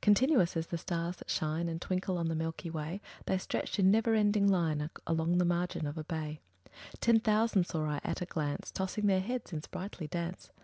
Continuous 0.00 0.56
as 0.56 0.66
the 0.66 0.78
stars 0.78 1.18
that 1.18 1.30
shine 1.30 1.68
And 1.68 1.80
twinkle 1.80 2.18
on 2.18 2.26
the 2.26 2.34
milky 2.34 2.68
way, 2.70 3.00
The 3.26 3.38
stretched 3.38 3.78
in 3.78 3.88
never 3.88 4.14
ending 4.16 4.48
line 4.48 4.90
Along 5.06 5.38
the 5.38 5.44
margin 5.44 5.86
of 5.86 5.96
a 5.96 6.02
bay: 6.02 6.40
Ten 7.00 7.20
thousand 7.20 7.68
saw 7.68 7.88
I 7.88 8.00
at 8.02 8.20
a 8.20 8.26
glance, 8.26 8.72
Tossing 8.72 9.06
their 9.06 9.20
heads 9.20 9.52
in 9.52 9.62
sprightly 9.62 10.08
dance. 10.08 10.50